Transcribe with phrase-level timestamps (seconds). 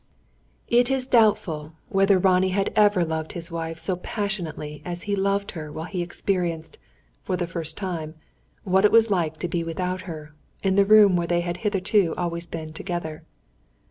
[0.67, 5.51] It is doubtful whether Ronnie had ever loved his wife so passionately as he loved
[5.51, 6.79] her while he experienced,
[7.21, 8.15] for the first time,
[8.63, 10.33] what it was like to be without her,
[10.63, 13.25] in the room where they had hitherto always been together.